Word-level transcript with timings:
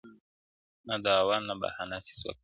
نه 0.87 0.95
دعوه 1.05 1.35
نه 1.47 1.53
بهانه 1.61 1.97
سي 2.05 2.13
څوك 2.21 2.35
منلاى!! 2.35 2.39